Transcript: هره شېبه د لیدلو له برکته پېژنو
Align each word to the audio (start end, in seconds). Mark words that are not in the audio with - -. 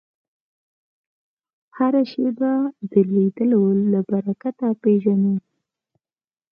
هره 1.77 2.03
شېبه 2.11 2.51
د 2.91 2.93
لیدلو 3.13 3.63
له 3.91 3.99
برکته 4.09 4.67
پېژنو 4.81 5.33